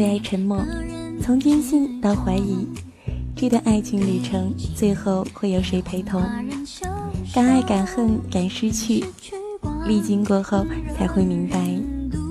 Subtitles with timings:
[0.00, 0.64] 最爱沉默，
[1.22, 2.66] 从坚信到怀疑，
[3.36, 6.22] 这段爱情旅程最后会有谁陪同？
[7.34, 9.04] 敢爱敢恨敢失去，
[9.86, 10.64] 历经过后
[10.96, 11.58] 才会明白，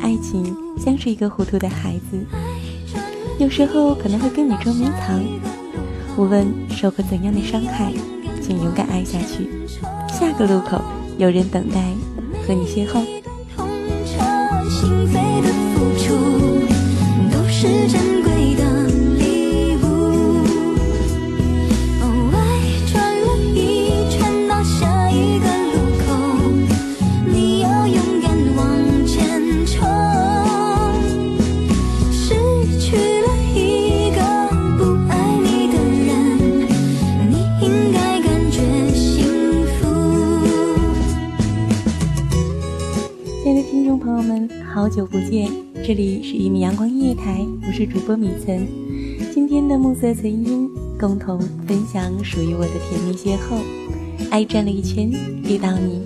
[0.01, 2.25] 爱情像是一个糊涂的孩子，
[3.37, 5.23] 有时候可能会跟你捉迷藏。
[6.17, 7.93] 无论受过怎样的伤害，
[8.41, 9.47] 请勇敢爱下去。
[10.07, 10.81] 下个路口
[11.19, 11.93] 有人等待
[12.47, 13.05] 和你邂逅。
[45.31, 48.65] 这里是一米阳光音乐台，我是主播米岑。
[49.31, 50.67] 今天的暮色曾音，
[50.99, 53.61] 共同分享属于我的甜蜜邂逅。
[54.31, 55.11] 爱转了一圈，
[55.43, 56.01] 遇到你。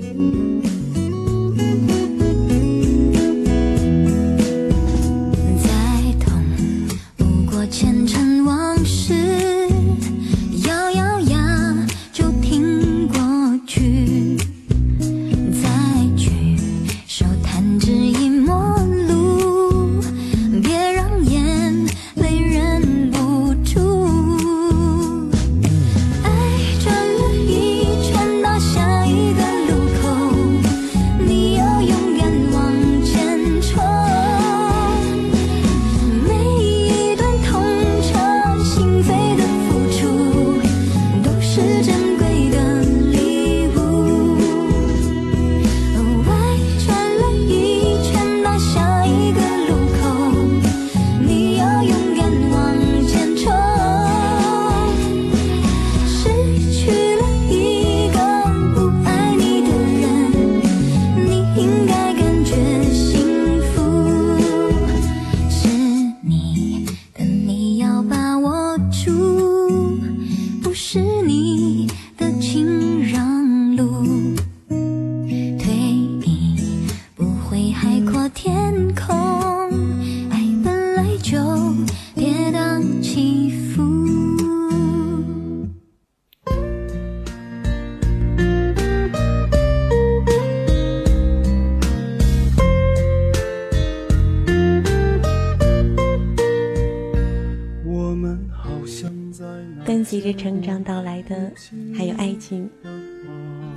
[99.93, 101.51] 伴随着成长到来的，
[101.95, 102.67] 还有爱情。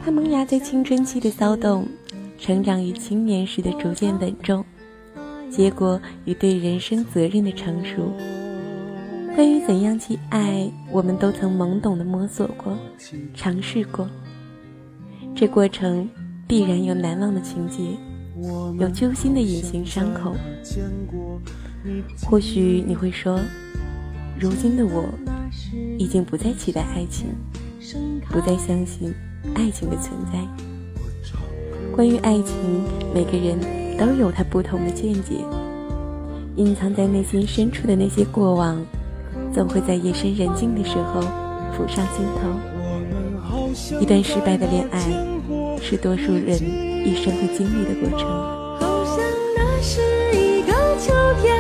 [0.02, 1.86] 它萌芽在青春期的骚动，
[2.38, 4.64] 成长于青年时的逐渐稳重，
[5.50, 8.10] 结果与对人生责任的成熟。
[9.34, 12.74] 关于怎样去爱，我们都曾懵懂的摸索过，
[13.34, 14.08] 尝试过。
[15.34, 16.08] 这过程
[16.48, 17.82] 必然有难忘的情节，
[18.80, 20.34] 有揪心的隐形伤口。
[22.26, 23.38] 或许你会说，
[24.40, 25.04] 如今的我。
[25.98, 27.28] 已经不再期待爱情，
[28.30, 29.14] 不再相信
[29.54, 30.38] 爱情的存在。
[31.94, 32.84] 关于爱情，
[33.14, 33.58] 每个人
[33.98, 35.44] 都有他不同的见解。
[36.56, 38.84] 隐藏在内心深处的那些过往，
[39.52, 41.20] 总会在夜深人静的时候
[41.72, 43.98] 浮上心头。
[44.00, 45.00] 一段失败的恋爱，
[45.80, 46.58] 是多数人
[47.06, 48.28] 一生会经历的过程。
[48.80, 49.18] 好像
[49.54, 50.00] 那是
[50.34, 51.12] 一个秋
[51.42, 51.56] 天。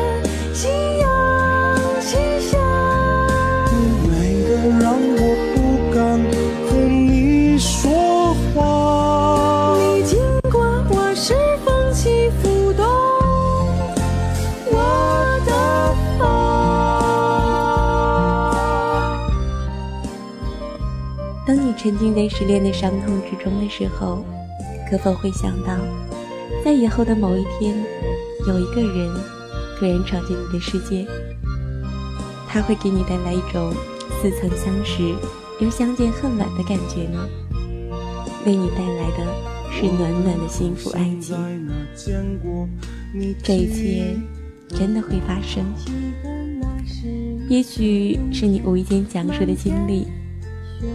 [21.86, 24.24] 沉浸在失恋的伤痛之中的时候，
[24.90, 25.78] 可否会想到，
[26.64, 27.76] 在以后的某一天，
[28.48, 29.08] 有一个人
[29.78, 31.06] 突然闯进你的世界，
[32.48, 33.72] 他会给你带来一种
[34.20, 35.14] 似曾相识
[35.60, 37.24] 又相见恨晚的感觉呢？
[38.44, 39.24] 为你带来的
[39.70, 41.36] 是暖暖的幸福爱情。
[43.44, 44.16] 这一切
[44.70, 45.64] 真的会发生？
[47.48, 50.08] 也许是你无意间讲述的经历，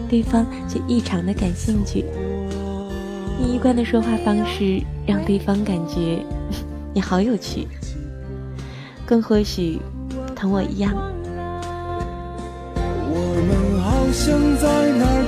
[0.10, 2.06] 对方却异常的感兴趣。
[3.40, 6.24] 你一贯的说话方式让对方感觉
[6.94, 7.68] 你好有趣，
[9.06, 9.80] 更或许
[10.36, 10.94] 同我一样。
[13.14, 13.18] 我
[13.48, 15.21] 们好像在哪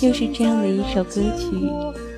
[0.00, 1.50] 就是这样的一首歌曲，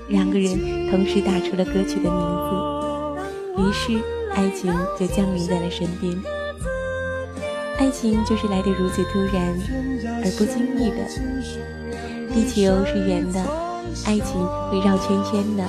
[0.09, 0.51] 两个人
[0.91, 3.99] 同时打出了歌曲的名字，于是
[4.35, 6.15] 爱情就降临在了身边。
[7.79, 9.59] 爱情就是来得如此突然
[10.23, 10.97] 而不经意的。
[12.35, 13.41] 地球是圆的，
[14.05, 15.65] 爱情会绕圈圈的。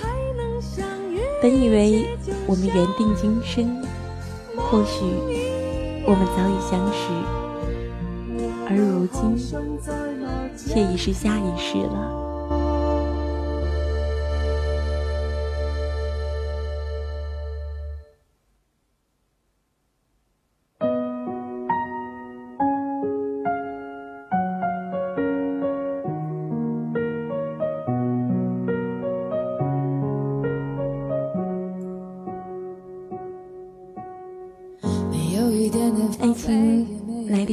[1.42, 2.10] 本以为
[2.46, 3.82] 我们缘定今生，
[4.58, 5.06] 或许
[6.06, 7.08] 我们早已相识，
[8.68, 9.38] 而如今
[10.68, 12.21] 却已是下一世了。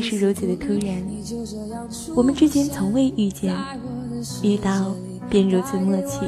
[0.08, 1.04] 是如此的突然，
[2.16, 3.54] 我们之间从未遇见，
[4.42, 4.94] 遇到
[5.28, 6.18] 便如此默契。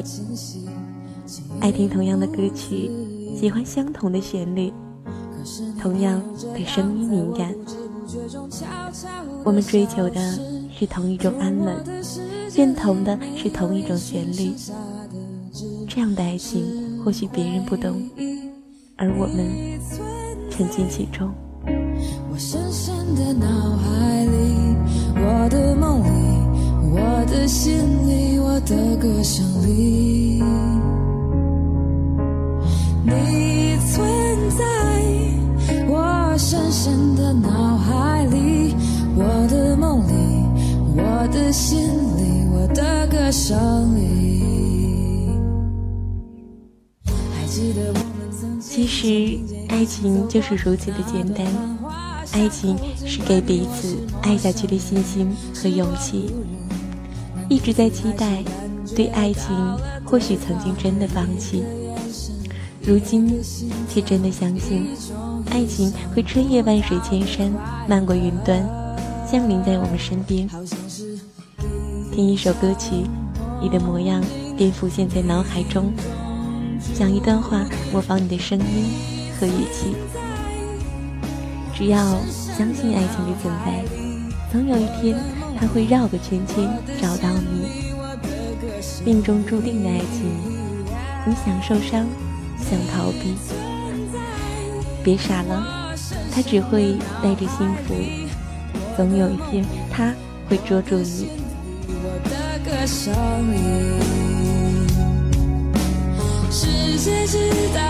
[1.61, 2.91] 爱听同样的歌曲，
[3.35, 4.71] 喜欢相同的旋律，
[5.81, 6.23] 同样
[6.53, 7.55] 对声音敏感。
[9.45, 10.39] 我们追求的
[10.79, 11.75] 是同一种安稳，
[12.55, 14.53] 认同的是同一种旋律。
[15.89, 17.99] 这样的爱情，或许别人不懂，
[18.97, 19.81] 而我们
[20.51, 21.33] 沉浸其中。
[23.15, 23.47] 的脑
[23.77, 24.77] 海里，
[25.17, 26.09] 我的梦里，
[26.93, 27.75] 我的心
[28.09, 30.43] 里，我的歌声里，
[33.05, 34.65] 你存在。
[35.89, 38.75] 我深深的脑海里，
[39.17, 40.13] 我的梦里，
[40.97, 45.31] 我的心里，我的歌声里。
[47.07, 51.47] 还记得我们曾其实，爱情就是如此的简单。
[52.33, 56.33] 爱情是给彼此爱下去的信心和勇气。
[57.49, 58.45] 一直在期待，
[58.95, 59.51] 对爱情
[60.05, 61.65] 或许曾经真的放弃，
[62.83, 63.41] 如今
[63.89, 64.89] 却真的相信，
[65.51, 67.51] 爱情会穿越万水千山，
[67.89, 68.65] 漫过云端，
[69.31, 70.49] 降临在我们身边。
[72.13, 73.05] 听一首歌曲，
[73.61, 74.23] 你的模样
[74.57, 75.93] 便浮现在脑海中。
[76.95, 78.65] 讲一段话，模仿你的声音
[79.39, 80.20] 和语气。
[81.81, 81.99] 只要
[82.29, 83.83] 相信爱情的存在，
[84.53, 85.17] 总有一天
[85.59, 86.69] 它会绕个圈圈
[87.01, 87.91] 找到你。
[89.03, 90.31] 命中注定的爱情，
[91.25, 92.07] 你想受伤，
[92.59, 93.35] 想逃避，
[95.03, 95.97] 别傻了，
[96.31, 97.95] 它只会带着幸福。
[98.95, 100.13] 总有一天，它
[100.51, 101.31] 会捉住你。
[106.51, 107.39] 世界之
[107.73, 107.81] 大，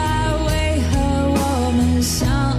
[0.47, 0.97] 为何
[1.35, 2.50] 我们相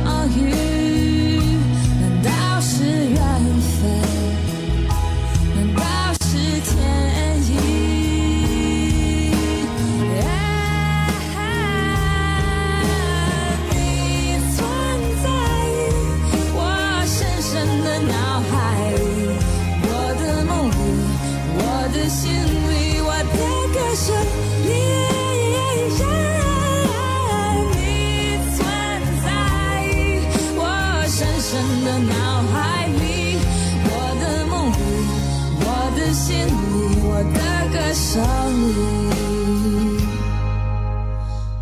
[37.92, 38.24] 的歌声
[38.70, 38.74] 里。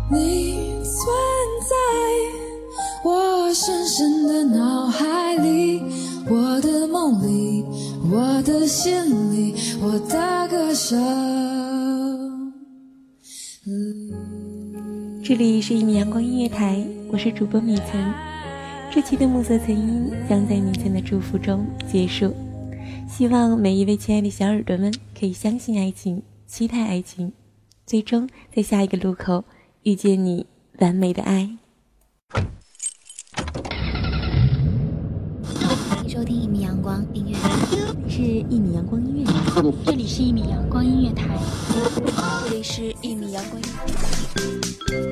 [0.08, 0.94] 你存
[1.68, 1.74] 在
[3.02, 5.82] 我深深的脑海里，
[6.28, 7.64] 我的梦里，
[8.12, 8.92] 我的心
[9.32, 12.52] 里，我的歌声。
[15.24, 18.14] 这里是一米阳光音乐台，我是主播米岑。
[18.92, 22.32] 这期的暮色曾音将在米岑的祝福中结束。
[23.08, 27.32] 希望每一位亲爱的小耳朵们可以相信爱情期待爱情
[27.86, 29.44] 最终在下一个路口
[29.82, 30.46] 遇见你
[30.78, 31.50] 完美的爱。
[35.88, 37.36] 欢迎收听一米阳光音乐
[38.04, 39.62] 这是一米阳光音乐台。
[39.84, 41.38] 这里是一米阳光音乐台
[42.44, 43.60] 这里是一米阳光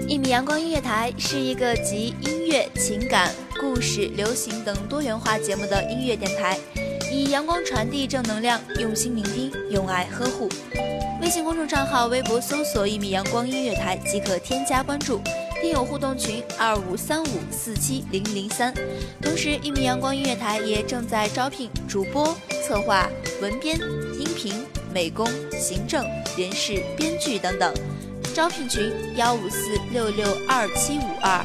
[0.08, 6.58] 一米阳光音乐台是一个集音乐情感故事流行等多元化节目的音乐电台。
[7.11, 10.49] 以阳光传递正能量，用心聆听，用爱呵护。
[11.21, 15.21] 微信公众账号、微博搜索“一米阳光音乐台”即可添加关注。
[15.61, 18.73] 听友互动群二五三五四七零零三，
[19.21, 23.11] 同时一米阳光音乐台也正在招聘主播、策划、
[23.43, 23.77] 文编、
[24.19, 24.55] 音频、
[24.95, 26.05] 美工、行政、
[26.37, 27.75] 人事、编剧等等，
[28.33, 31.45] 招聘群幺五四六六二七五二，